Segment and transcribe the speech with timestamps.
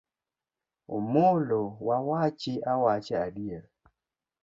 [0.95, 3.69] Omolo wa wachi awacha adieri.